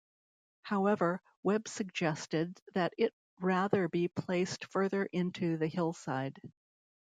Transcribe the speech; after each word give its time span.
However, 0.63 1.21
Webb 1.43 1.67
suggested 1.67 2.59
that 2.73 2.95
it 2.97 3.13
rather 3.39 3.87
be 3.87 4.07
placed 4.07 4.65
further 4.65 5.05
into 5.05 5.57
the 5.57 5.67
hillside. 5.67 6.41